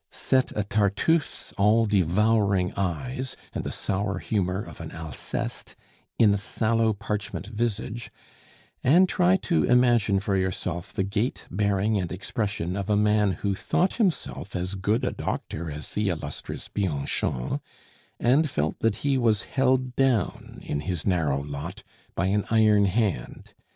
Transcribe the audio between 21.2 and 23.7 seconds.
lot by an iron hand.